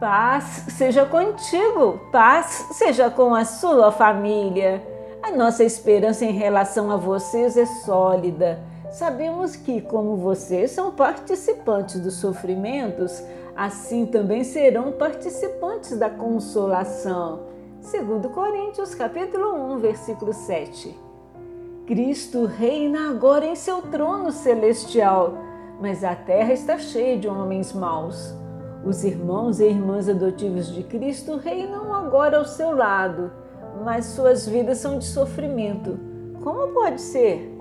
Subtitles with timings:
[0.00, 4.80] Paz seja contigo, paz seja com a sua família.
[5.20, 8.60] A nossa esperança em relação a vocês é sólida.
[8.92, 13.20] Sabemos que, como vocês são participantes dos sofrimentos,
[13.56, 17.46] assim também serão participantes da consolação.
[17.80, 20.96] Segundo Coríntios, capítulo 1, versículo 7.
[21.88, 25.34] Cristo reina agora em seu trono celestial,
[25.80, 28.32] mas a terra está cheia de homens maus.
[28.84, 33.30] Os irmãos e irmãs adotivos de Cristo reinam agora ao seu lado,
[33.84, 35.98] mas suas vidas são de sofrimento.
[36.42, 37.56] Como pode ser?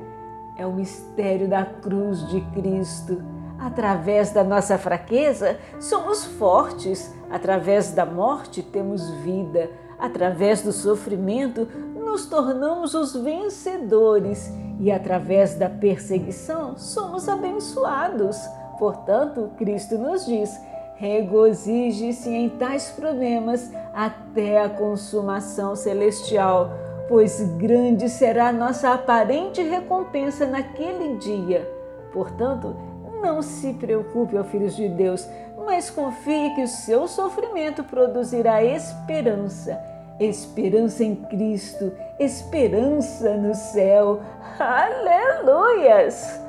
[0.57, 3.21] É o mistério da cruz de Cristo.
[3.59, 7.13] Através da nossa fraqueza, somos fortes.
[7.29, 9.69] Através da morte, temos vida.
[9.99, 14.51] Através do sofrimento, nos tornamos os vencedores.
[14.79, 18.37] E através da perseguição, somos abençoados.
[18.77, 20.55] Portanto, Cristo nos diz:
[20.99, 26.71] Regozije-se em tais problemas até a consumação celestial,
[27.07, 31.69] pois grande será nossa aparente recompensa naquele dia.
[32.11, 32.75] Portanto,
[33.21, 35.29] não se preocupe, ó filhos de Deus,
[35.63, 39.79] mas confie que o seu sofrimento produzirá esperança.
[40.19, 44.19] Esperança em Cristo, esperança no céu.
[44.57, 46.41] Aleluias!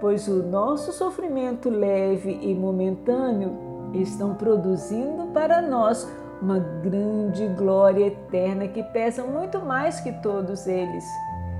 [0.00, 6.08] Pois o nosso sofrimento leve e momentâneo estão produzindo para nós
[6.40, 11.04] uma grande glória eterna que pesa muito mais que todos eles.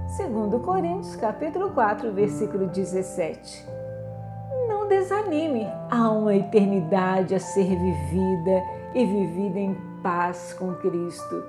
[0.09, 3.67] Segundo Coríntios, capítulo 4, versículo 17.
[4.69, 8.63] Não desanime, há uma eternidade a ser vivida
[8.95, 11.45] e vivida em paz com Cristo.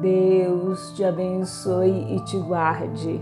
[0.00, 3.20] Deus te abençoe e te guarde.